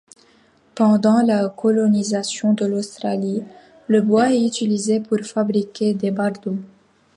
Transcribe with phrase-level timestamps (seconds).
[0.73, 3.43] Pendant la colonisation de l'Australie,
[3.87, 6.57] le bois est utilisé pour fabriquer des bardeaux.